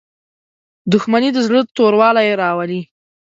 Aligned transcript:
•دښمني 0.91 1.29
د 1.33 1.37
زړه 1.47 1.59
توروالی 1.75 2.27
راولي. 2.41 2.81